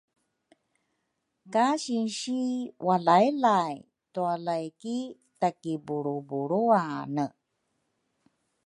[1.53, 2.39] Ka sinsi
[2.85, 3.73] walaylay
[4.13, 4.97] tualay ki
[5.39, 7.25] takibulrubulruane.